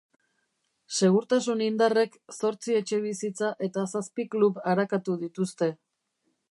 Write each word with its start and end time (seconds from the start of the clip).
Segurtasun 0.99 1.61
indarrek 1.65 2.17
zortzi 2.37 2.79
etxebizitza 2.81 3.53
eta 3.69 3.85
zazpi 3.95 4.27
klub 4.37 4.61
arakatu 4.75 5.21
dituzte. 5.27 5.75